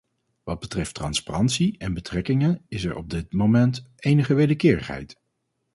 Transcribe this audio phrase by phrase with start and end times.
[0.43, 5.19] Wat betreft transparantie en betrekkingen is er op dit moment enige wederkerigheid.